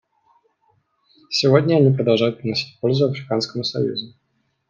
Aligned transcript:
Сегодня 1.29 1.75
они 1.75 1.95
продолжают 1.95 2.39
приносить 2.39 2.79
пользу 2.81 3.05
Африканскому 3.11 3.63
союзу. 3.63 4.15